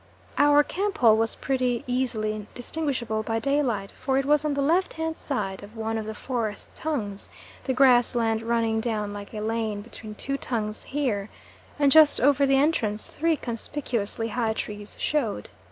Our 0.39 0.63
camp 0.63 0.97
hole 0.97 1.15
was 1.15 1.35
pretty 1.35 1.83
easily 1.85 2.47
distinguishable 2.55 3.21
by 3.21 3.37
daylight, 3.37 3.91
for 3.95 4.17
it 4.17 4.25
was 4.25 4.43
on 4.43 4.55
the 4.55 4.61
left 4.63 4.93
hand 4.93 5.15
side 5.15 5.61
of 5.61 5.75
one 5.77 5.95
of 5.95 6.07
the 6.07 6.15
forest 6.15 6.73
tongues, 6.73 7.29
the 7.65 7.73
grass 7.73 8.15
land 8.15 8.41
running 8.41 8.79
down 8.79 9.13
like 9.13 9.31
a 9.31 9.41
lane 9.41 9.81
between 9.81 10.15
two 10.15 10.37
tongues 10.37 10.85
here, 10.85 11.29
and 11.77 11.91
just 11.91 12.19
over 12.19 12.47
the 12.47 12.57
entrance 12.57 13.09
three 13.15 13.35
conspicuously 13.37 14.29
high 14.29 14.53
trees 14.53 14.97
showed. 14.99 15.49